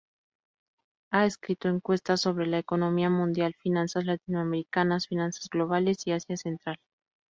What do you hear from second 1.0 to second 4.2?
Ha escrito encuestas sobre la economía mundial, finanzas